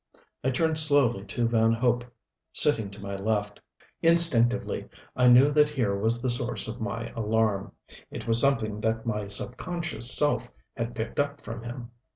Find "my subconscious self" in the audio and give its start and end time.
9.05-10.49